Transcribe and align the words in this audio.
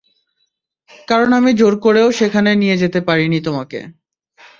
কারণ 1.07 1.29
আমি 1.33 1.51
জোর 1.53 1.73
করেও 1.85 2.07
সেখানে 2.11 2.51
নিয়ে 2.55 2.75
যেতে 2.77 2.99
পারিনি 3.07 3.39
তোমাকে। 3.47 3.79